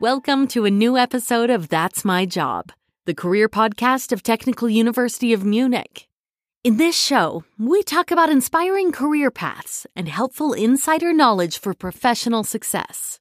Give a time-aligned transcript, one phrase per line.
[0.00, 2.72] Welcome to a new episode of That's My Job,
[3.04, 6.08] the career podcast of Technical University of Munich.
[6.64, 12.44] In this show, we talk about inspiring career paths and helpful insider knowledge for professional
[12.44, 13.20] success.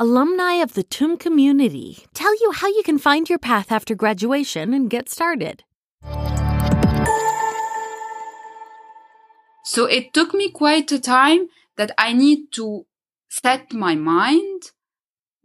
[0.00, 4.74] Alumni of the TUM community tell you how you can find your path after graduation
[4.74, 5.62] and get started.
[9.62, 12.86] So it took me quite a time that I need to
[13.28, 14.72] set my mind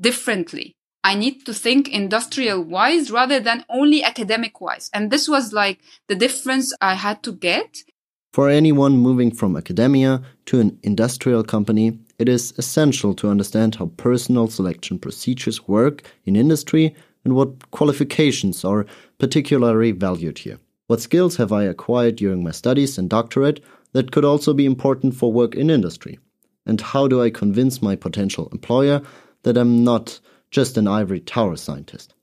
[0.04, 0.76] differently.
[1.04, 4.90] I need to think industrial wise rather than only academic wise.
[4.94, 7.84] And this was like the difference I had to get.
[8.32, 13.88] For anyone moving from academia to an industrial company, it is essential to understand how
[13.98, 18.86] personal selection procedures work in industry and what qualifications are
[19.20, 20.60] particularly valued here.
[20.88, 25.16] What skills have I acquired during my studies and doctorate that could also be important
[25.16, 26.18] for work in industry?
[26.66, 29.02] And how do I convince my potential employer
[29.44, 30.20] that I'm not
[30.52, 32.14] just an ivory tower scientist?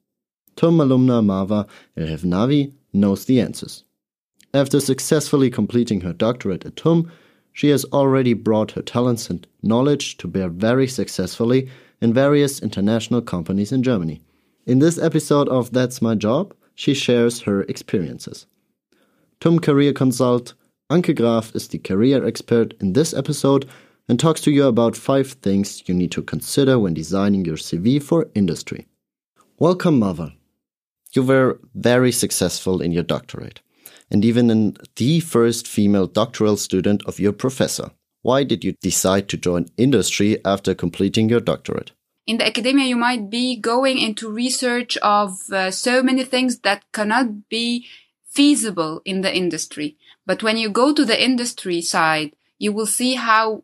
[0.56, 3.84] TUM alumna Marwa El knows the answers.
[4.52, 7.10] After successfully completing her doctorate at TUM,
[7.52, 11.68] she has already brought her talents and knowledge to bear very successfully
[12.00, 14.20] in various international companies in Germany.
[14.66, 18.46] In this episode of That's My Job, she shares her experiences.
[19.40, 20.55] TUM Career Consult,
[20.90, 23.68] Anke Graf is the career expert in this episode
[24.11, 28.03] and talks to you about five things you need to consider when designing your CV
[28.03, 28.89] for industry.
[29.56, 30.33] Welcome, Marwa.
[31.12, 33.61] You were very successful in your doctorate,
[34.11, 37.92] and even in the first female doctoral student of your professor.
[38.22, 41.92] Why did you decide to join industry after completing your doctorate?
[42.27, 46.83] In the academia, you might be going into research of uh, so many things that
[46.92, 47.86] cannot be
[48.28, 49.97] feasible in the industry.
[50.27, 53.62] But when you go to the industry side, you will see how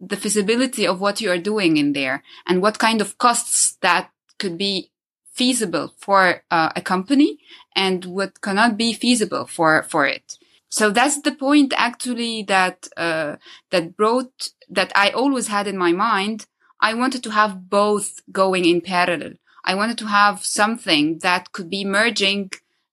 [0.00, 4.10] the feasibility of what you are doing in there and what kind of costs that
[4.38, 4.90] could be
[5.32, 7.38] feasible for uh, a company
[7.74, 10.38] and what cannot be feasible for for it.
[10.68, 13.36] So that's the point actually that uh,
[13.70, 16.46] that brought that i always had in my mind.
[16.80, 19.34] I wanted to have both going in parallel.
[19.64, 22.50] I wanted to have something that could be merging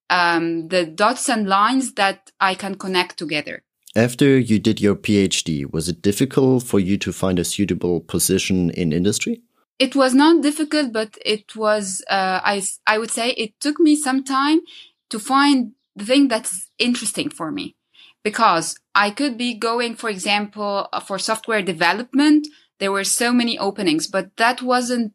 [0.09, 3.63] um, the dots and lines that i can connect together
[3.95, 8.69] after you did your PhD, was it difficult for you to find a suitable position
[8.71, 9.41] in industry?
[9.79, 13.95] It was not difficult, but it was, uh, I, I would say it took me
[13.95, 14.61] some time
[15.09, 17.75] to find the thing that's interesting for me.
[18.23, 22.47] Because I could be going, for example, for software development.
[22.79, 25.13] There were so many openings, but that wasn't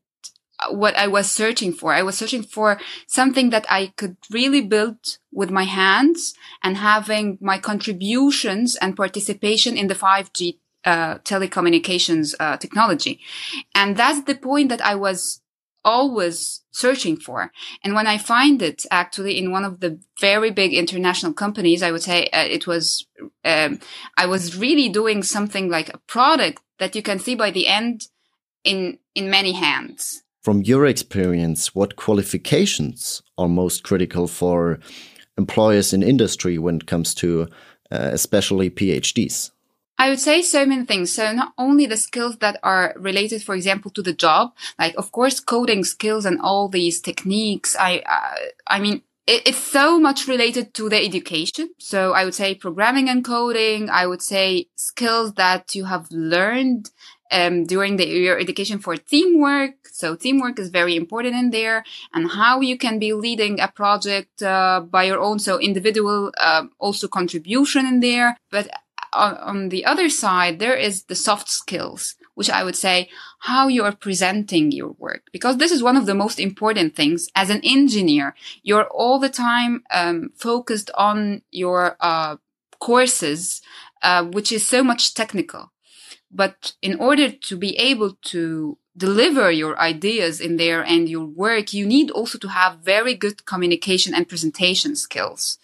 [0.71, 1.93] what I was searching for.
[1.93, 7.39] I was searching for something that I could really build with my hands and having
[7.41, 13.21] my contributions and participation in the 5G uh, telecommunications uh, technology.
[13.75, 15.41] And that's the point that I was
[15.85, 17.53] always searching for.
[17.83, 21.93] And when I find it actually in one of the very big international companies, I
[21.93, 23.07] would say uh, it was,
[23.45, 23.81] um,
[24.17, 28.09] I was really doing something like a product that you can see by the end
[28.65, 30.23] in, in many hands.
[30.49, 34.79] From your experience, what qualifications are most critical for
[35.37, 37.49] employers in industry when it comes to
[37.93, 39.51] uh, especially PhDs?
[39.99, 41.13] I would say so many things.
[41.13, 45.13] So not only the skills that are related, for example, to the job, like of
[45.13, 47.77] course coding skills and all these techniques.
[47.79, 51.75] I, uh, I mean, it, it's so much related to the education.
[51.79, 53.91] So I would say programming and coding.
[53.91, 56.91] I would say skills that you have learned
[57.31, 59.89] um, during the your education for teamwork.
[59.93, 61.85] So teamwork is very important in there,
[62.15, 65.39] and how you can be leading a project uh, by your own.
[65.39, 68.69] So individual uh, also contribution in there, but
[69.13, 73.09] on, on the other side, there is the soft skills, which I would say
[73.41, 77.29] how you are presenting your work, because this is one of the most important things.
[77.35, 82.37] As an engineer, you're all the time um, focused on your uh,
[82.79, 83.63] courses,
[84.03, 85.73] uh, which is so much technical.
[86.31, 91.73] But in order to be able to deliver your ideas in there and your work,
[91.73, 95.59] you need also to have very good communication and presentation skills.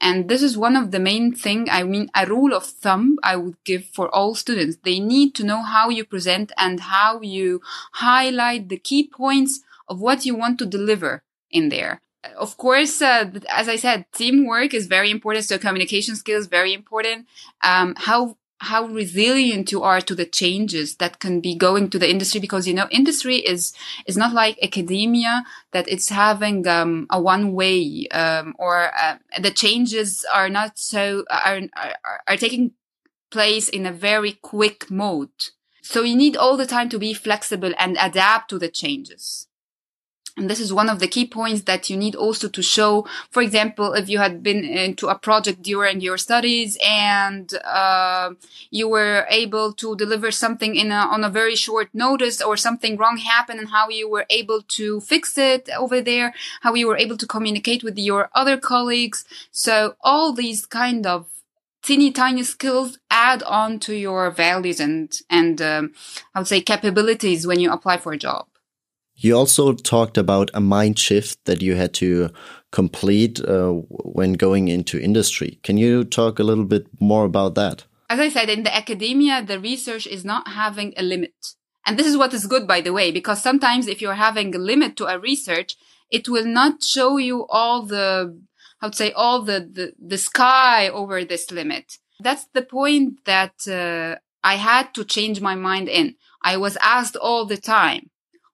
[0.00, 1.68] And this is one of the main thing.
[1.70, 4.76] I mean, a rule of thumb I would give for all students.
[4.84, 7.62] They need to know how you present and how you
[7.92, 12.02] highlight the key points of what you want to deliver in there.
[12.36, 15.46] Of course, uh, as I said, teamwork is very important.
[15.46, 17.26] So communication skills very important.
[17.62, 22.08] Um, how how resilient you are to the changes that can be going to the
[22.08, 23.72] industry because you know industry is
[24.06, 29.50] is not like academia that it's having um, a one way um, or uh, the
[29.50, 32.72] changes are not so are, are are taking
[33.30, 35.30] place in a very quick mode.
[35.82, 39.45] So you need all the time to be flexible and adapt to the changes
[40.36, 43.06] and this is one of the key points that you need also to show.
[43.30, 48.32] For example, if you had been into a project during your studies and uh,
[48.70, 52.98] you were able to deliver something in a, on a very short notice, or something
[52.98, 56.98] wrong happened, and how you were able to fix it over there, how you were
[56.98, 59.24] able to communicate with your other colleagues.
[59.50, 61.26] So all these kind of
[61.82, 65.94] teeny tiny skills add on to your values and and um,
[66.34, 68.46] I would say capabilities when you apply for a job.
[69.16, 72.30] You also talked about a mind shift that you had to
[72.70, 75.58] complete uh, when going into industry.
[75.62, 77.84] Can you talk a little bit more about that?
[78.10, 81.34] As I said, in the academia, the research is not having a limit.
[81.86, 84.58] And this is what is good, by the way, because sometimes if you're having a
[84.58, 85.76] limit to a research,
[86.10, 88.38] it will not show you all the,
[88.80, 91.98] I would say, all the, the, the sky over this limit.
[92.20, 96.16] That's the point that uh, I had to change my mind in.
[96.42, 98.10] I was asked all the time,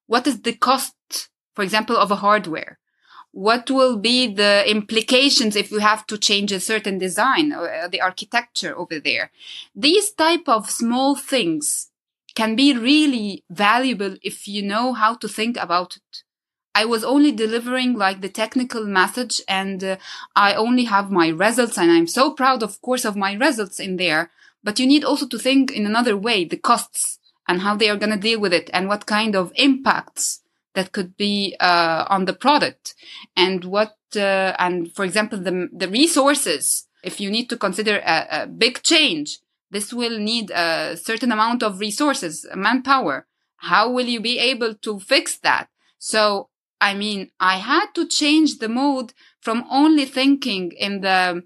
[0.06, 0.94] what is the cost,
[1.54, 2.78] for example, of a hardware?
[3.32, 7.88] What will be the implications if you have to change a certain design or uh,
[7.88, 9.30] the architecture over there?
[9.74, 11.90] These type of small things
[12.34, 16.22] can be really valuable if you know how to think about it.
[16.74, 19.96] I was only delivering like the technical message and uh,
[20.34, 23.96] I only have my results and I'm so proud, of course, of my results in
[23.96, 24.30] there.
[24.64, 27.96] But you need also to think in another way, the costs and how they are
[27.96, 30.40] going to deal with it and what kind of impacts
[30.74, 32.94] that could be uh, on the product.
[33.36, 38.42] And what uh, and for example the the resources if you need to consider a,
[38.42, 39.38] a, big change
[39.70, 43.26] this will need a certain amount of resources manpower.
[43.56, 45.68] How will you be able to fix that?
[45.98, 46.48] So
[46.82, 51.42] i mean i had to change the mode from only thinking in the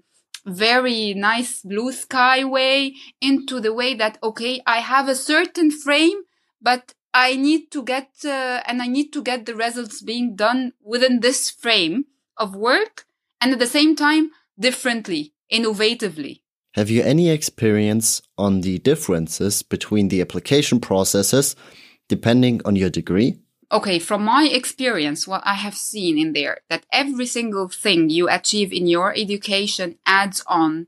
[0.47, 6.23] very nice blue sky way into the way that, okay, I have a certain frame,
[6.61, 10.73] but I need to get, uh, and I need to get the results being done
[10.83, 12.05] within this frame
[12.37, 13.05] of work.
[13.41, 16.41] And at the same time, differently, innovatively.
[16.73, 21.55] Have you any experience on the differences between the application processes
[22.07, 23.39] depending on your degree?
[23.71, 28.29] Okay, from my experience, what I have seen in there, that every single thing you
[28.29, 30.87] achieve in your education adds on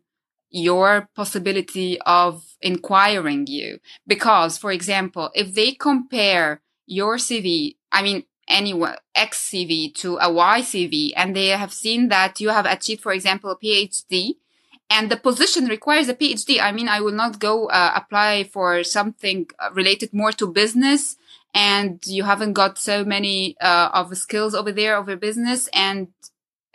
[0.49, 3.79] your possibility of inquiring you.
[4.07, 10.31] Because, for example, if they compare your CV, I mean, anyone X CV to a
[10.31, 14.35] Y CV, and they have seen that you have achieved, for example, a PhD,
[14.89, 16.59] and the position requires a PhD.
[16.59, 21.15] I mean, I will not go uh, apply for something uh, related more to business
[21.53, 25.69] and you haven't got so many uh, of the skills over there of over business
[25.73, 26.07] and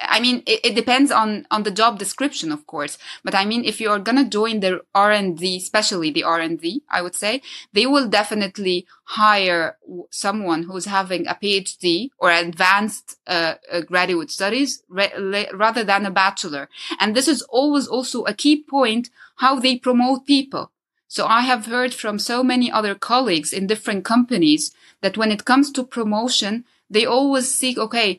[0.01, 2.99] I mean, it, it, depends on, on the job description, of course.
[3.23, 7.15] But I mean, if you're going to join the R&D, especially the R&D, I would
[7.15, 7.43] say
[7.73, 9.79] they will definitely hire
[10.11, 16.69] someone who's having a PhD or advanced uh, uh, graduate studies rather than a bachelor.
[17.01, 20.73] And this is always also a key point how they promote people.
[21.15, 25.45] So I have heard from so many other colleagues in different companies that when it
[25.45, 28.19] comes to promotion, they always seek, okay,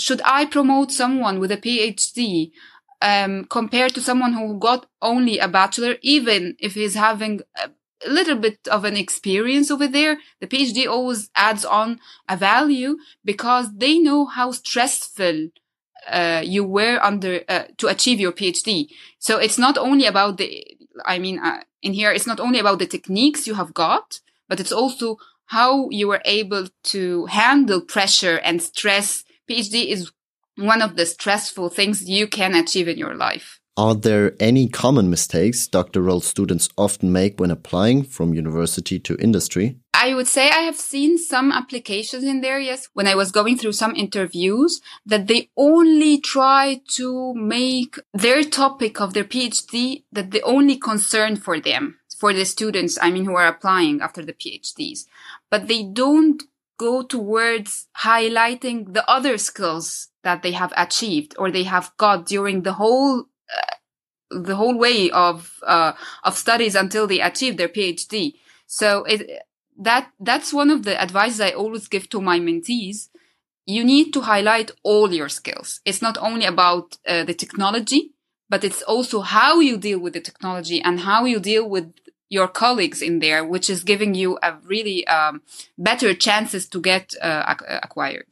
[0.00, 2.50] should I promote someone with a PhD
[3.00, 7.70] um, compared to someone who got only a bachelor, even if he's having a
[8.10, 10.18] little bit of an experience over there?
[10.40, 15.50] The PhD always adds on a value because they know how stressful
[16.10, 18.88] uh, you were under uh, to achieve your PhD.
[19.20, 20.66] So it's not only about the,
[21.04, 24.60] I mean, uh, in here, it's not only about the techniques you have got, but
[24.60, 29.24] it's also how you were able to handle pressure and stress.
[29.48, 30.10] PhD is
[30.56, 33.60] one of the stressful things you can achieve in your life.
[33.76, 39.80] Are there any common mistakes doctoral students often make when applying from university to industry?
[39.92, 43.58] I would say I have seen some applications in there, yes, when I was going
[43.58, 50.30] through some interviews that they only try to make their topic of their PhD that
[50.30, 54.34] the only concern for them, for the students, I mean, who are applying after the
[54.34, 55.06] PhDs,
[55.50, 56.44] but they don't
[56.78, 62.62] go towards highlighting the other skills that they have achieved or they have got during
[62.62, 63.26] the whole
[64.30, 68.34] the whole way of uh, of studies until they achieve their PhD.
[68.66, 69.42] So it,
[69.78, 73.08] that that's one of the advices I always give to my mentees.
[73.66, 75.80] You need to highlight all your skills.
[75.84, 78.12] It's not only about uh, the technology,
[78.48, 81.94] but it's also how you deal with the technology and how you deal with
[82.28, 85.42] your colleagues in there, which is giving you a really um,
[85.78, 88.26] better chances to get uh, acquired.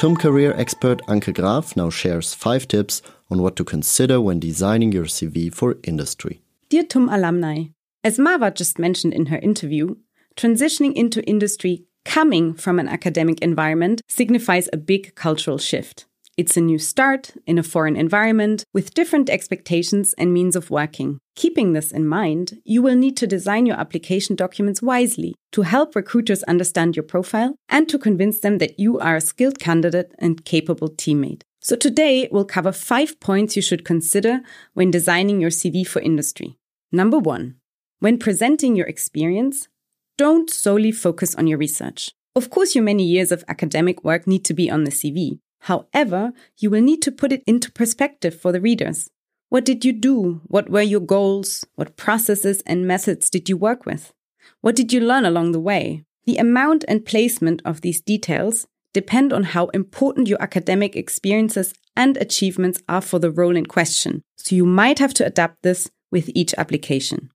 [0.00, 4.92] TUM career expert Anke Graf now shares five tips on what to consider when designing
[4.92, 6.40] your CV for industry.
[6.70, 7.64] Dear TUM alumni,
[8.02, 9.96] as Marwa just mentioned in her interview,
[10.38, 16.06] transitioning into industry Coming from an academic environment signifies a big cultural shift.
[16.40, 21.18] It's a new start in a foreign environment with different expectations and means of working.
[21.36, 25.94] Keeping this in mind, you will need to design your application documents wisely to help
[25.94, 30.46] recruiters understand your profile and to convince them that you are a skilled candidate and
[30.46, 31.42] capable teammate.
[31.60, 34.40] So today we'll cover five points you should consider
[34.72, 36.56] when designing your CV for industry.
[36.90, 37.56] Number one,
[37.98, 39.68] when presenting your experience,
[40.16, 42.12] don't solely focus on your research.
[42.34, 46.32] Of course, your many years of academic work need to be on the CV, However,
[46.58, 49.10] you will need to put it into perspective for the readers.
[49.50, 50.40] What did you do?
[50.46, 51.64] What were your goals?
[51.74, 54.12] What processes and methods did you work with?
[54.60, 56.04] What did you learn along the way?
[56.24, 62.16] The amount and placement of these details depend on how important your academic experiences and
[62.16, 66.30] achievements are for the role in question, so you might have to adapt this with
[66.34, 67.30] each application.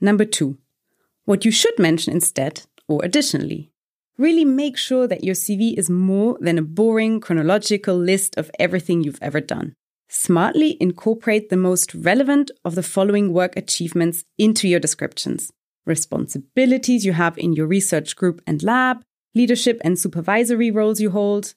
[0.00, 0.58] Number two,
[1.24, 3.70] what you should mention instead or additionally.
[4.20, 9.02] Really make sure that your CV is more than a boring chronological list of everything
[9.02, 9.72] you've ever done.
[10.10, 15.50] Smartly incorporate the most relevant of the following work achievements into your descriptions
[15.86, 19.02] responsibilities you have in your research group and lab,
[19.34, 21.54] leadership and supervisory roles you hold,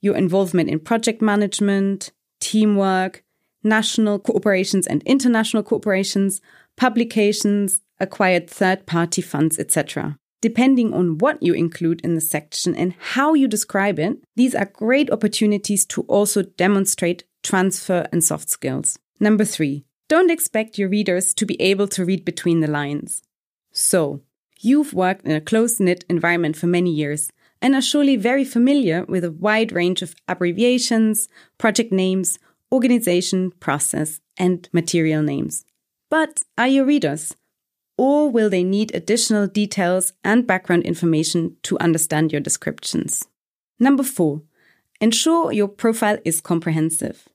[0.00, 3.22] your involvement in project management, teamwork,
[3.62, 6.40] national cooperations and international cooperations,
[6.76, 10.18] publications, acquired third party funds, etc.
[10.40, 14.64] Depending on what you include in the section and how you describe it, these are
[14.64, 18.98] great opportunities to also demonstrate transfer and soft skills.
[19.18, 23.22] Number three, don't expect your readers to be able to read between the lines.
[23.70, 24.22] So,
[24.58, 27.30] you've worked in a close knit environment for many years
[27.62, 31.28] and are surely very familiar with a wide range of abbreviations,
[31.58, 32.38] project names,
[32.72, 35.64] organization, process, and material names.
[36.08, 37.36] But are your readers?
[38.00, 43.28] Or will they need additional details and background information to understand your descriptions?
[43.78, 44.40] Number four,
[45.02, 47.28] ensure your profile is comprehensive.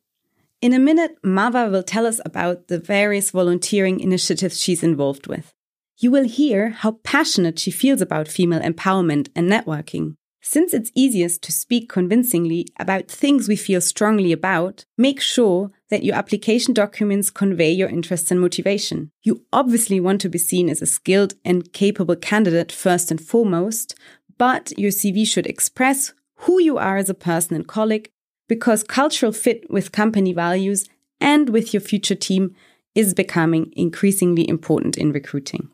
[0.62, 5.54] In a minute, Marwa will tell us about the various volunteering initiatives she's involved with.
[6.00, 10.16] You will hear how passionate she feels about female empowerment and networking.
[10.48, 16.04] Since it's easiest to speak convincingly about things we feel strongly about, make sure that
[16.04, 19.10] your application documents convey your interests and motivation.
[19.24, 23.96] You obviously want to be seen as a skilled and capable candidate first and foremost,
[24.38, 28.12] but your CV should express who you are as a person and colleague
[28.48, 30.88] because cultural fit with company values
[31.20, 32.54] and with your future team
[32.94, 35.70] is becoming increasingly important in recruiting.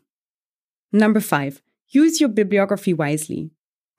[0.93, 3.51] Number five, use your bibliography wisely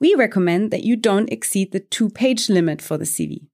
[0.02, 3.46] we recommend that you don't exceed the two page limit for the CV.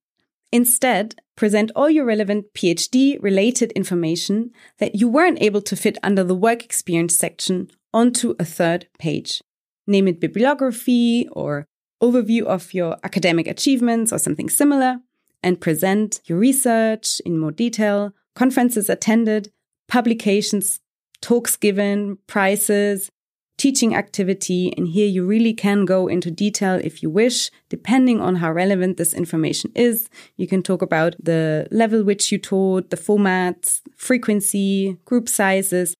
[0.51, 6.23] Instead, present all your relevant PhD related information that you weren't able to fit under
[6.23, 9.43] the work experience section onto a third page.
[9.85, 11.67] Name it bibliography or
[12.01, 14.97] overview of your academic achievements or something similar,
[15.43, 19.51] and present your research in more detail, conferences attended,
[19.87, 20.79] publications,
[21.21, 23.11] talks given, prizes,
[23.59, 24.73] teaching activity.
[24.75, 28.97] And here you really can go into detail if you wish, depending on how relevant
[28.97, 30.09] this information is.
[30.37, 35.93] You can talk about the level which you taught, the formats, frequency, group sizes,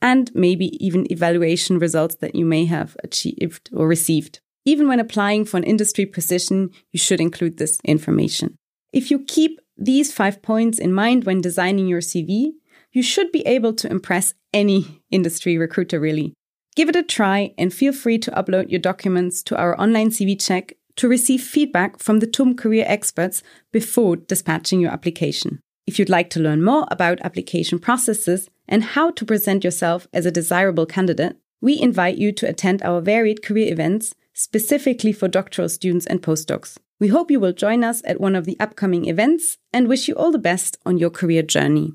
[0.00, 4.40] and maybe even evaluation results that you may have achieved or received.
[4.66, 8.56] Even when applying for an industry position, you should include this information.
[8.92, 12.52] If you keep these five points in mind when designing your CV,
[12.92, 16.35] you should be able to impress any industry recruiter really.
[16.76, 20.38] Give it a try and feel free to upload your documents to our online CV
[20.38, 23.42] check to receive feedback from the TUM career experts
[23.72, 25.60] before dispatching your application.
[25.86, 30.26] If you'd like to learn more about application processes and how to present yourself as
[30.26, 35.70] a desirable candidate, we invite you to attend our varied career events specifically for doctoral
[35.70, 36.76] students and postdocs.
[37.00, 40.14] We hope you will join us at one of the upcoming events and wish you
[40.14, 41.94] all the best on your career journey.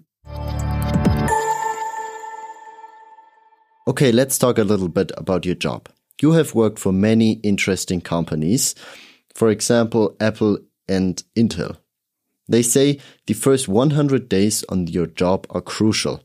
[3.91, 5.89] Okay, let's talk a little bit about your job.
[6.21, 8.74] You have worked for many interesting companies,
[9.36, 11.75] for example, Apple and Intel.
[12.48, 16.24] They say the first 100 days on your job are crucial.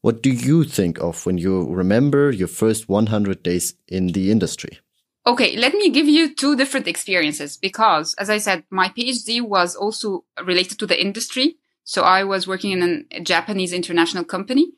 [0.00, 4.78] What do you think of when you remember your first 100 days in the industry?
[5.26, 9.76] Okay, let me give you two different experiences because, as I said, my PhD was
[9.76, 11.56] also related to the industry.
[11.84, 14.72] So I was working in a Japanese international company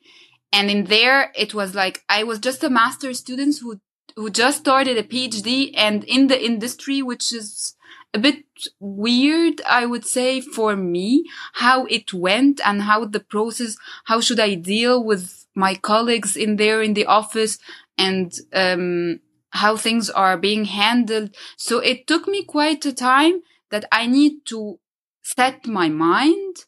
[0.53, 3.81] and in there, it was like, I was just a master student who,
[4.17, 7.75] who just started a PhD and in the industry, which is
[8.13, 8.45] a bit
[8.79, 11.25] weird, I would say, for me,
[11.55, 16.57] how it went and how the process, how should I deal with my colleagues in
[16.57, 17.59] there in the office
[17.99, 19.21] and, um,
[19.51, 21.35] how things are being handled.
[21.57, 24.79] So it took me quite a time that I need to
[25.23, 26.67] set my mind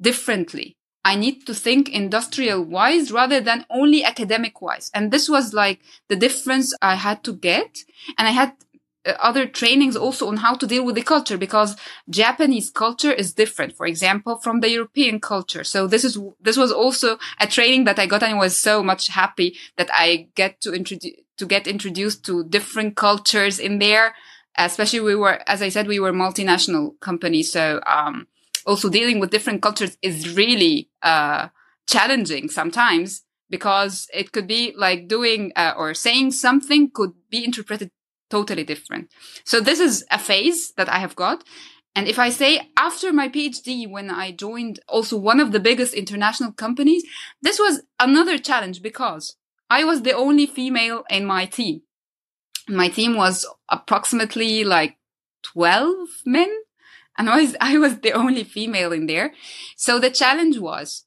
[0.00, 0.76] differently.
[1.06, 4.90] I need to think industrial wise rather than only academic wise.
[4.92, 7.84] And this was like the difference I had to get.
[8.18, 8.54] And I had
[9.06, 11.76] uh, other trainings also on how to deal with the culture because
[12.10, 15.62] Japanese culture is different, for example, from the European culture.
[15.62, 18.82] So this is, this was also a training that I got and I was so
[18.82, 24.16] much happy that I get to introduce, to get introduced to different cultures in there.
[24.58, 27.44] Especially we were, as I said, we were multinational company.
[27.44, 28.26] So, um,
[28.66, 31.48] also dealing with different cultures is really, uh,
[31.86, 37.90] challenging sometimes because it could be like doing uh, or saying something could be interpreted
[38.28, 39.08] totally different.
[39.44, 41.44] So this is a phase that I have got.
[41.94, 45.94] And if I say after my PhD, when I joined also one of the biggest
[45.94, 47.04] international companies,
[47.40, 49.36] this was another challenge because
[49.70, 51.82] I was the only female in my team.
[52.68, 54.96] My team was approximately like
[55.44, 55.96] 12
[56.26, 56.52] men
[57.18, 59.32] and I was, I was the only female in there.
[59.76, 61.04] So the challenge was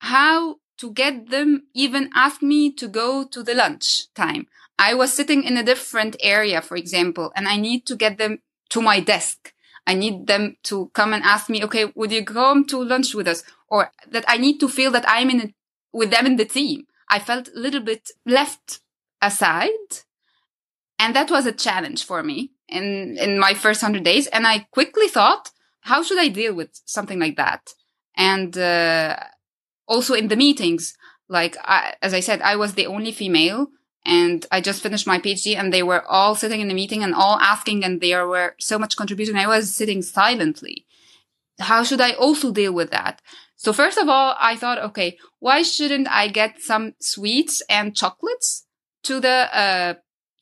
[0.00, 4.46] how to get them even ask me to go to the lunch time.
[4.78, 8.38] I was sitting in a different area, for example, and I need to get them
[8.70, 9.52] to my desk.
[9.86, 13.26] I need them to come and ask me, okay, would you come to lunch with
[13.26, 13.42] us?
[13.68, 15.54] Or that I need to feel that I'm in a,
[15.92, 16.86] with them in the team.
[17.10, 18.80] I felt a little bit left
[19.20, 19.70] aside.
[20.98, 24.26] And that was a challenge for me in, in my first hundred days.
[24.28, 27.72] And I quickly thought, how should I deal with something like that?
[28.16, 29.16] And, uh,
[29.86, 30.94] also in the meetings,
[31.28, 33.68] like, I, as I said, I was the only female
[34.04, 37.14] and I just finished my PhD and they were all sitting in the meeting and
[37.14, 39.36] all asking and there were so much contribution.
[39.36, 40.86] I was sitting silently.
[41.58, 43.20] How should I also deal with that?
[43.56, 48.64] So first of all, I thought, okay, why shouldn't I get some sweets and chocolates
[49.02, 49.94] to the, uh,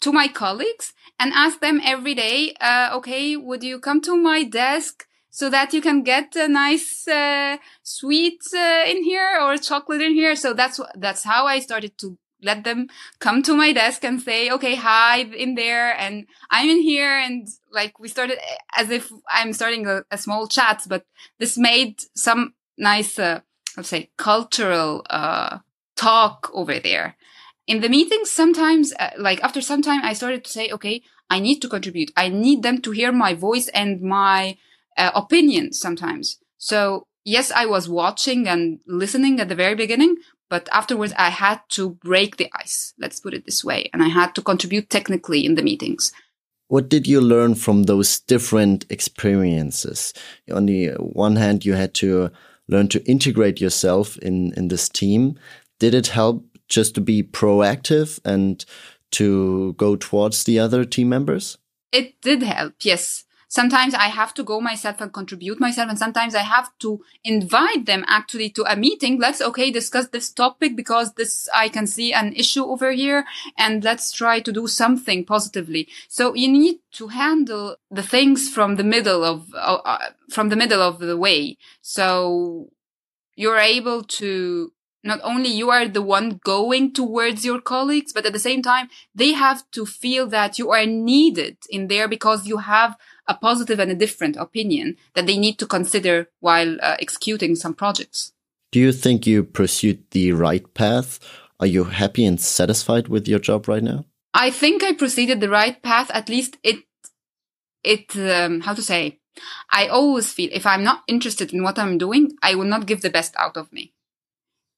[0.06, 4.44] to my colleagues and ask them every day, uh, okay, would you come to my
[4.44, 10.00] desk so that you can get a nice, uh, sweet, uh, in here or chocolate
[10.00, 10.36] in here?
[10.36, 12.86] So that's, that's how I started to let them
[13.18, 17.18] come to my desk and say, okay, hi in there and I'm in here.
[17.18, 18.38] And like we started
[18.76, 21.04] as if I'm starting a, a small chat, but
[21.40, 23.40] this made some nice, uh,
[23.76, 25.58] let's say cultural, uh,
[25.96, 27.15] talk over there.
[27.66, 31.40] In the meetings, sometimes, uh, like after some time, I started to say, okay, I
[31.40, 32.12] need to contribute.
[32.16, 34.56] I need them to hear my voice and my
[34.96, 36.38] uh, opinion sometimes.
[36.58, 40.16] So yes, I was watching and listening at the very beginning,
[40.48, 42.94] but afterwards, I had to break the ice.
[42.98, 43.90] Let's put it this way.
[43.92, 46.12] And I had to contribute technically in the meetings.
[46.68, 50.12] What did you learn from those different experiences?
[50.52, 52.30] On the one hand, you had to
[52.68, 55.38] learn to integrate yourself in, in this team.
[55.78, 58.64] Did it help just to be proactive and
[59.12, 61.58] to go towards the other team members?
[61.92, 65.88] It did help, yes sometimes I have to go myself and contribute myself.
[65.88, 69.18] And sometimes I have to invite them actually to a meeting.
[69.18, 73.24] Let's, okay, discuss this topic because this, I can see an issue over here
[73.56, 75.88] and let's try to do something positively.
[76.08, 80.56] So you need to handle the things from the middle of, uh, uh from the
[80.56, 81.56] middle of the way.
[81.82, 82.70] So
[83.36, 84.72] you're able to
[85.06, 88.88] not only you are the one going towards your colleagues, but at the same time,
[89.14, 93.78] they have to feel that you are needed in there because you have a positive
[93.80, 98.32] and a different opinion that they need to consider while uh, executing some projects.
[98.72, 101.18] Do you think you pursued the right path?
[101.58, 104.04] Are you happy and satisfied with your job right now?
[104.34, 106.10] I think I proceeded the right path.
[106.12, 106.84] At least it,
[107.82, 109.20] it, um, how to say,
[109.70, 113.02] I always feel if I'm not interested in what I'm doing, I will not give
[113.02, 113.92] the best out of me.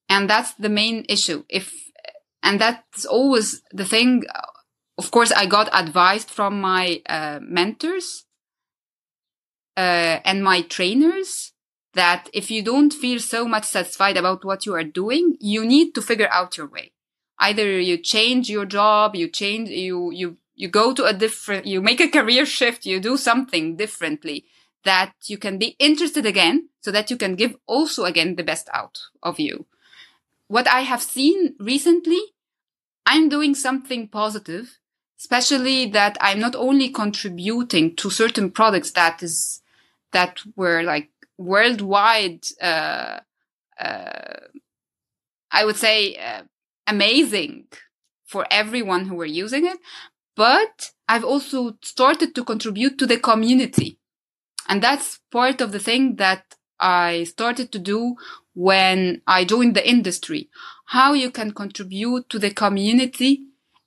[0.08, 1.44] And that's the main issue.
[1.48, 1.74] If,
[2.42, 4.24] and that's always the thing.
[4.96, 8.24] Of course, I got advice from my uh, mentors
[9.76, 11.52] uh, and my trainers
[11.94, 15.94] that if you don't feel so much satisfied about what you are doing, you need
[15.94, 16.92] to figure out your way.
[17.38, 21.80] Either you change your job, you change, you, you, you go to a different, you
[21.80, 24.44] make a career shift, you do something differently
[24.84, 28.68] that you can be interested again so that you can give also again the best
[28.72, 29.66] out of you.
[30.48, 32.20] What I have seen recently,
[33.04, 34.78] I'm doing something positive,
[35.20, 39.62] especially that I'm not only contributing to certain products that is
[40.12, 43.20] that were like worldwide, uh,
[43.78, 44.40] uh,
[45.50, 46.42] I would say, uh,
[46.86, 47.66] amazing
[48.24, 49.78] for everyone who were using it.
[50.34, 53.98] But I've also started to contribute to the community.
[54.68, 56.44] And that's part of the thing that
[56.80, 58.16] I started to do
[58.58, 60.50] when I joined the industry.
[60.86, 63.44] How you can contribute to the community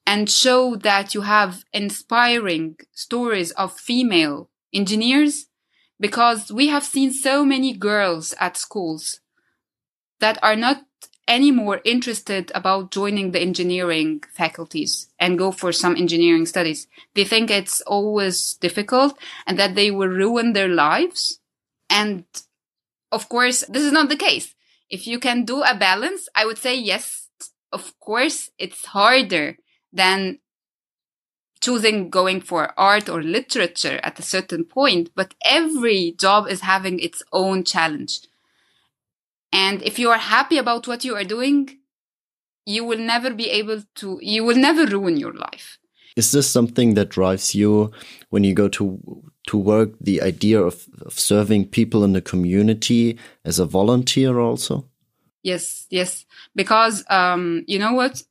[0.07, 5.47] and show that you have inspiring stories of female engineers
[5.99, 9.19] because we have seen so many girls at schools
[10.21, 10.85] that are not
[11.27, 16.87] any more interested about joining the engineering faculties and go for some engineering studies.
[17.13, 21.41] They think it's always difficult and that they will ruin their lives.
[21.89, 22.23] And
[23.11, 24.55] of course, this is not the case.
[24.91, 27.29] If you can do a balance, I would say yes,
[27.71, 29.57] of course, it's harder
[29.93, 30.39] than
[31.61, 36.99] choosing going for art or literature at a certain point, but every job is having
[36.99, 38.19] its own challenge.
[39.53, 41.77] And if you are happy about what you are doing,
[42.65, 45.77] you will never be able to, you will never ruin your life.
[46.17, 47.91] Is this something that drives you
[48.29, 48.99] when you go to
[49.47, 49.91] to work?
[49.99, 54.85] The idea of, of serving people in the community as a volunteer, also.
[55.43, 56.25] Yes, yes,
[56.55, 58.21] because um, you know what?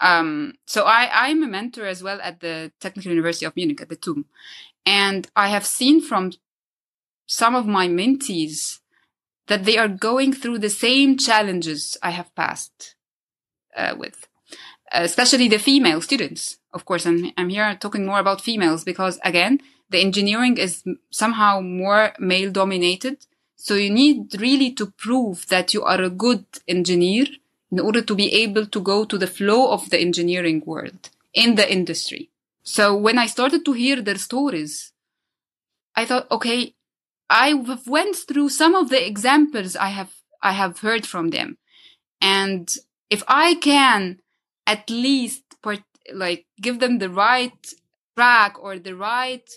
[0.00, 3.88] Um, so I I'm a mentor as well at the Technical University of Munich at
[3.88, 4.26] the TUM,
[4.84, 6.32] and I have seen from
[7.26, 8.80] some of my mentees
[9.48, 12.94] that they are going through the same challenges I have passed
[13.76, 14.26] uh, with,
[14.92, 16.58] especially the female students.
[16.72, 21.60] Of course, I'm, I'm here talking more about females because again, the engineering is somehow
[21.60, 23.26] more male dominated.
[23.56, 27.26] So you need really to prove that you are a good engineer
[27.70, 31.56] in order to be able to go to the flow of the engineering world in
[31.56, 32.30] the industry.
[32.62, 34.92] So when I started to hear their stories,
[35.94, 36.74] I thought, okay,
[37.30, 41.58] I went through some of the examples I have I have heard from them,
[42.20, 42.72] and
[43.10, 44.20] if I can
[44.66, 47.74] at least part, like give them the right
[48.16, 49.48] track or the right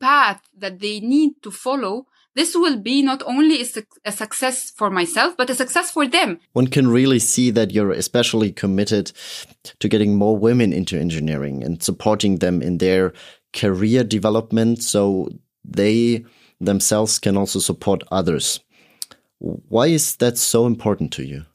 [0.00, 4.70] path that they need to follow, this will be not only a, su a, success
[4.70, 6.38] for myself, but a success for them.
[6.52, 9.12] One can really see that you're especially committed
[9.78, 13.14] to getting more women into engineering and supporting them in their
[13.54, 15.30] career development so
[15.64, 16.24] they
[16.60, 18.60] themselves can also support others.
[19.38, 21.46] Why is that so important to you?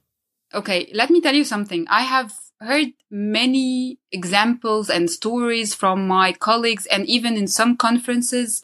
[0.54, 1.86] Okay, let me tell you something.
[1.90, 8.64] I have heard many examples and stories from my colleagues and even in some conferences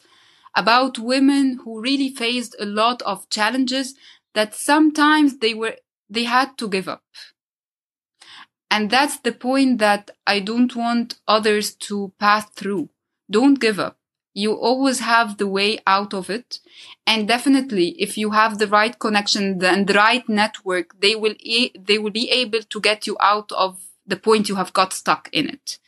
[0.54, 3.94] about women who really faced a lot of challenges
[4.34, 5.76] that sometimes they were
[6.10, 7.02] they had to give up.
[8.70, 12.90] And that's the point that I don't want others to pass through.
[13.30, 13.98] Don't give up
[14.38, 16.60] you always have the way out of it.
[17.06, 21.72] And definitely, if you have the right connection and the right network, they will, e-
[21.76, 25.28] they will be able to get you out of the point you have got stuck
[25.32, 25.78] in it.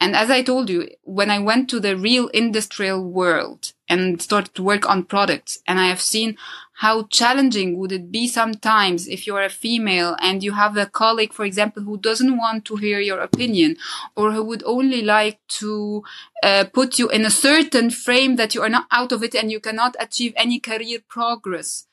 [0.00, 4.54] And as I told you, when I went to the real industrial world and started
[4.54, 6.36] to work on products, and I have seen
[6.76, 11.32] how challenging would it be sometimes if you're a female and you have a colleague,
[11.32, 13.76] for example, who doesn't want to hear your opinion
[14.16, 16.02] or who would only like to
[16.42, 19.52] uh, put you in a certain frame that you are not out of it and
[19.52, 21.86] you cannot achieve any career progress.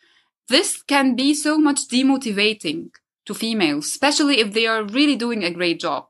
[0.48, 2.90] This can be so much demotivating
[3.30, 6.08] to females, especially if they are really doing a great job.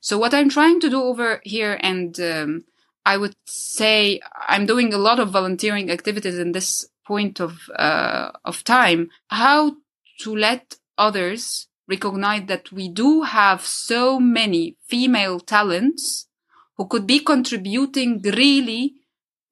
[0.00, 2.64] So what I'm trying to do over here, and um,
[3.04, 8.30] I would say I'm doing a lot of volunteering activities in this point of uh,
[8.44, 9.76] of time, how
[10.20, 16.28] to let others recognize that we do have so many female talents
[16.76, 18.94] who could be contributing really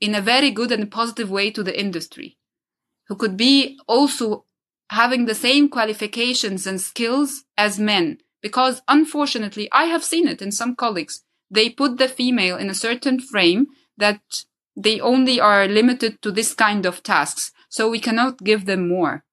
[0.01, 2.39] in a very good and positive way to the industry,
[3.09, 4.47] who could be also
[4.91, 10.51] having the same qualifications and skills as men because unfortunately, I have seen it in
[10.51, 11.23] some colleagues.
[11.49, 14.21] They put the female in a certain frame that
[14.77, 17.53] they only are limited to this kind of tasks.
[17.69, 19.25] So we cannot give them more.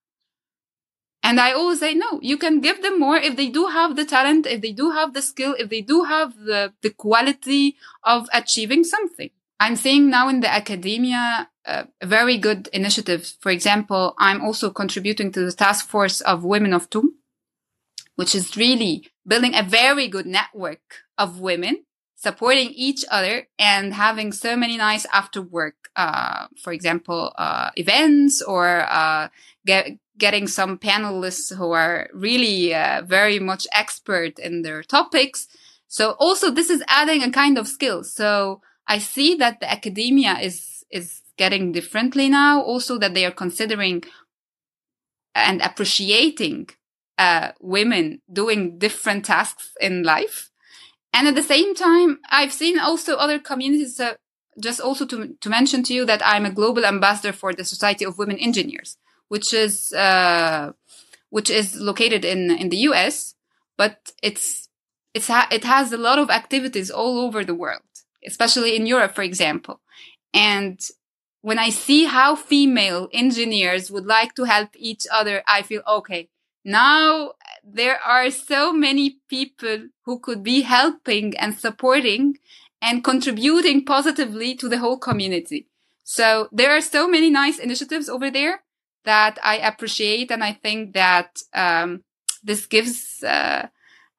[1.23, 4.05] And I always say, no, you can give them more if they do have the
[4.05, 8.27] talent, if they do have the skill, if they do have the, the quality of
[8.31, 9.31] achieving something.
[9.59, 13.33] I'm seeing now in the academia uh, very good initiative.
[13.41, 17.17] For example, I'm also contributing to the task force of women of TUM
[18.17, 24.31] which is really building a very good network of women supporting each other and having
[24.31, 29.29] so many nice after work, uh, for example, uh, events or uh,
[29.67, 35.47] get, getting some panelists who are really uh, very much expert in their topics.
[35.87, 38.03] So also this is adding a kind of skill.
[38.03, 42.61] So I see that the academia is is getting differently now.
[42.61, 44.03] Also that they are considering
[45.35, 46.69] and appreciating
[47.17, 50.49] uh, women doing different tasks in life.
[51.13, 54.15] And at the same time, I've seen also other communities, uh,
[54.61, 58.05] just also to, to mention to you that I'm a global ambassador for the Society
[58.05, 58.97] of Women Engineers,
[59.29, 60.73] which is, uh,
[61.29, 63.35] which is located in, in the US,
[63.77, 64.69] but it's,
[65.13, 67.81] it's ha- it has a lot of activities all over the world,
[68.27, 69.79] especially in Europe, for example.
[70.33, 70.79] And
[71.41, 76.29] when I see how female engineers would like to help each other, I feel okay.
[76.65, 82.37] Now there are so many people who could be helping and supporting
[82.81, 85.67] and contributing positively to the whole community.
[86.03, 88.63] So there are so many nice initiatives over there
[89.05, 90.31] that I appreciate.
[90.31, 92.03] And I think that, um,
[92.43, 93.67] this gives, uh,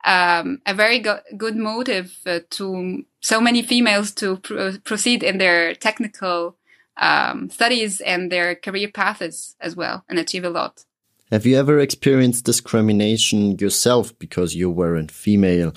[0.04, 5.38] um, a very go- good motive uh, to so many females to pr- proceed in
[5.38, 6.56] their technical
[6.96, 10.84] um, studies and their career paths as well and achieve a lot.
[11.30, 15.74] Have you ever experienced discrimination yourself because you weren't female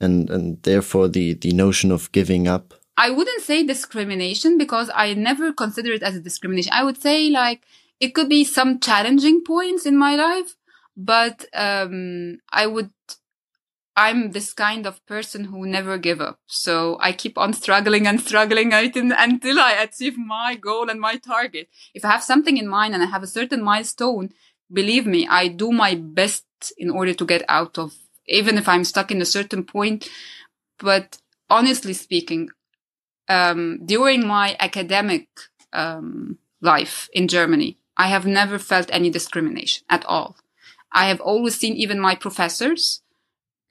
[0.00, 2.74] and, and therefore the, the notion of giving up?
[2.96, 6.72] I wouldn't say discrimination because I never consider it as a discrimination.
[6.74, 7.62] I would say like
[8.00, 10.56] it could be some challenging points in my life,
[10.96, 12.90] but um, I would
[13.98, 16.38] I'm this kind of person who never give up.
[16.46, 21.68] So I keep on struggling and struggling until I achieve my goal and my target.
[21.94, 24.30] If I have something in mind and I have a certain milestone,
[24.72, 26.44] believe me, I do my best
[26.76, 27.92] in order to get out of,
[28.28, 30.08] even if I'm stuck in a certain point.
[30.78, 31.18] But
[31.50, 32.50] honestly speaking,
[33.28, 35.26] um, during my academic
[35.72, 40.36] um, life in Germany, I have never felt any discrimination at all.
[40.92, 43.02] I have always seen even my professors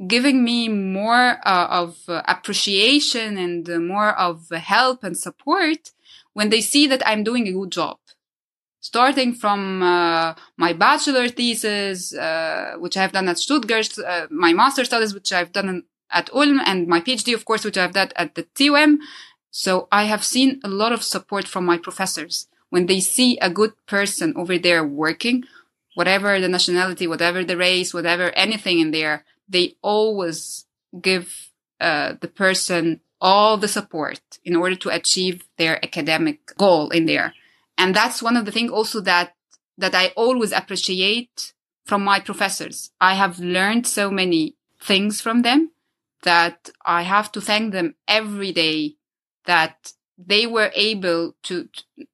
[0.05, 5.91] giving me more uh, of uh, appreciation and uh, more of help and support
[6.33, 7.97] when they see that I'm doing a good job.
[8.79, 14.53] Starting from uh, my bachelor thesis, uh, which I have done at Stuttgart, uh, my
[14.53, 18.11] master studies, which I've done at Ulm, and my PhD, of course, which I've done
[18.15, 18.99] at the TUM.
[19.49, 23.49] So I have seen a lot of support from my professors when they see a
[23.49, 25.45] good person over there working,
[25.95, 30.65] whatever the nationality, whatever the race, whatever anything in there, they always
[31.01, 37.05] give uh, the person all the support in order to achieve their academic goal in
[37.05, 37.33] there.
[37.77, 39.35] And that's one of the things also that,
[39.77, 41.53] that I always appreciate
[41.85, 42.91] from my professors.
[42.99, 45.71] I have learned so many things from them
[46.23, 48.95] that I have to thank them every day
[49.45, 51.69] that they were able to,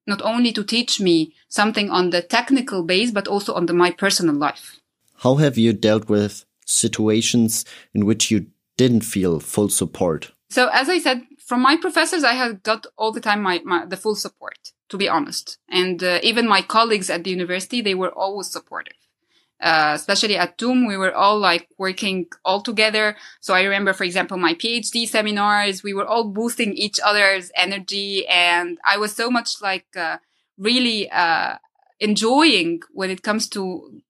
[0.06, 3.90] not only to teach me something on the technical base, but also on the, my
[3.90, 4.78] personal life.
[5.18, 8.46] How have you dealt with situations in which you
[8.76, 10.32] didn't feel full support?
[10.50, 13.84] So as I said, from my professors, I have got all the time my, my
[13.84, 15.58] the full support, to be honest.
[15.68, 18.94] And uh, even my colleagues at the university, they were always supportive.
[19.60, 23.16] Uh, especially at TUM, we were all like working all together.
[23.40, 28.26] So I remember, for example, my PhD seminars, we were all boosting each other's energy.
[28.26, 30.18] And I was so much like, uh,
[30.58, 31.56] really, uh,
[32.00, 34.00] enjoying when it comes to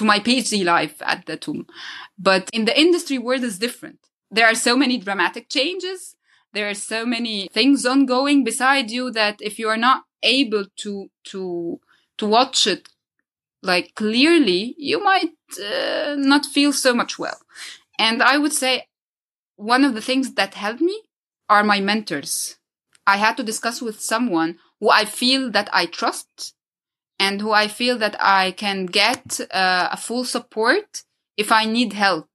[0.00, 1.66] to my PhD life at the TUM.
[2.18, 3.98] But in the industry world is different.
[4.30, 6.16] There are so many dramatic changes.
[6.54, 11.10] There are so many things ongoing beside you that if you are not able to,
[11.24, 11.80] to,
[12.16, 12.88] to watch it
[13.62, 17.38] like clearly, you might uh, not feel so much well.
[17.98, 18.86] And I would say
[19.56, 20.98] one of the things that helped me
[21.50, 22.56] are my mentors.
[23.06, 26.54] I had to discuss with someone who I feel that I trust
[27.20, 31.02] and who I feel that I can get uh, a full support
[31.36, 32.28] if I need help.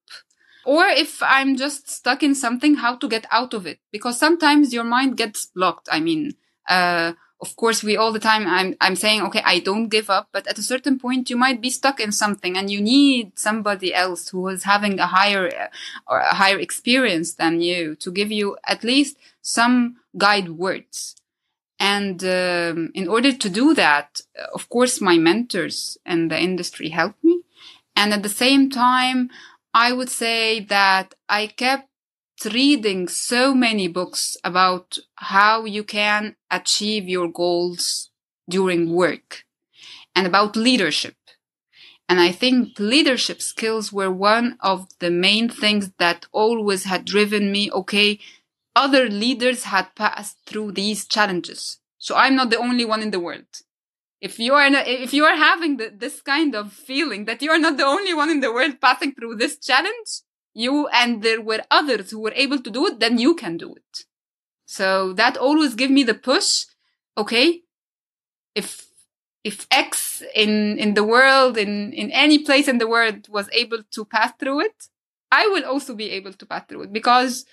[0.63, 3.79] Or if I'm just stuck in something, how to get out of it.
[3.91, 5.89] Because sometimes your mind gets blocked.
[5.91, 6.35] I mean,
[6.69, 10.29] uh, of course, we all the time, I'm, I'm saying, okay, I don't give up.
[10.31, 13.93] But at a certain point, you might be stuck in something and you need somebody
[13.93, 15.67] else who is having a higher uh,
[16.07, 21.15] or a higher experience than you to give you at least some guide words.
[21.79, 24.21] And um, in order to do that,
[24.53, 27.41] of course, my mentors and the industry helped me.
[27.95, 29.29] And at the same time,
[29.73, 31.89] I would say that I kept
[32.45, 38.09] reading so many books about how you can achieve your goals
[38.49, 39.43] during work
[40.15, 41.15] and about leadership.
[42.07, 47.51] And I think leadership skills were one of the main things that always had driven
[47.51, 47.71] me.
[47.71, 48.19] Okay,
[48.75, 51.79] other leaders had passed through these challenges.
[51.97, 53.45] So I'm not the only one in the world.
[54.21, 57.59] If you are, if you are having the, this kind of feeling that you are
[57.59, 60.21] not the only one in the world passing through this challenge,
[60.53, 63.75] you and there were others who were able to do it, then you can do
[63.75, 64.05] it.
[64.65, 66.65] So that always give me the push.
[67.17, 67.61] Okay.
[68.55, 68.87] If,
[69.43, 73.83] if X in, in the world, in, in any place in the world was able
[73.91, 74.87] to pass through it,
[75.31, 77.45] I will also be able to pass through it because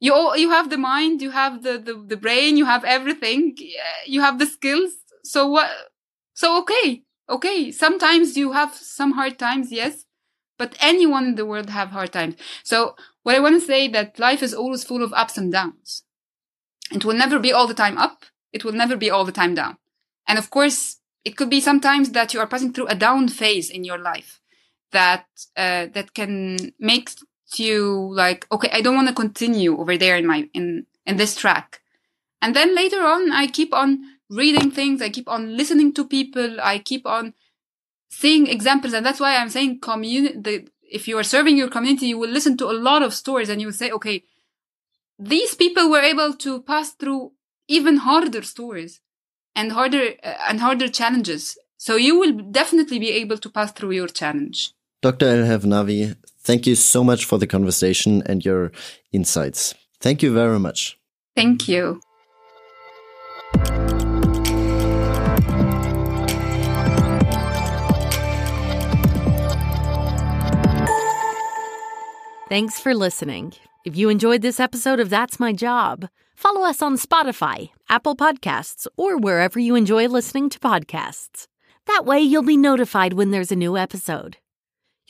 [0.00, 3.56] you all, you have the mind, you have the, the, the brain, you have everything,
[4.06, 4.92] you have the skills.
[5.22, 5.70] So what?
[6.34, 7.70] So okay, okay.
[7.70, 10.06] Sometimes you have some hard times, yes,
[10.58, 12.36] but anyone in the world have hard times.
[12.64, 16.04] So what I want to say that life is always full of ups and downs.
[16.90, 18.24] It will never be all the time up.
[18.52, 19.76] It will never be all the time down.
[20.26, 23.70] And of course, it could be sometimes that you are passing through a down phase
[23.70, 24.40] in your life
[24.92, 27.10] that, uh, that can make
[27.58, 31.34] you like, okay, I don't want to continue over there in my, in, in this
[31.34, 31.80] track.
[32.42, 35.02] And then later on, I keep on reading things.
[35.02, 36.60] I keep on listening to people.
[36.60, 37.34] I keep on
[38.08, 38.92] seeing examples.
[38.92, 42.56] And that's why I'm saying community, if you are serving your community, you will listen
[42.58, 44.24] to a lot of stories and you will say, okay,
[45.18, 47.32] these people were able to pass through
[47.68, 49.00] even harder stories
[49.54, 51.58] and harder uh, and harder challenges.
[51.76, 54.72] So you will definitely be able to pass through your challenge.
[55.02, 55.26] Dr.
[55.26, 56.16] El Hefnawy,
[56.50, 58.72] thank you so much for the conversation and your
[59.12, 59.72] insights.
[60.00, 60.98] Thank you very much.
[61.36, 62.00] Thank you.
[72.48, 73.52] Thanks for listening.
[73.84, 78.88] If you enjoyed this episode of That's My Job, follow us on Spotify, Apple Podcasts,
[78.96, 81.46] or wherever you enjoy listening to podcasts.
[81.86, 84.39] That way, you'll be notified when there's a new episode.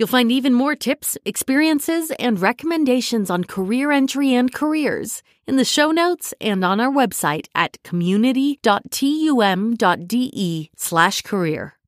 [0.00, 5.64] You'll find even more tips, experiences, and recommendations on career entry and careers in the
[5.66, 11.79] show notes and on our website at community.tum.de slash career.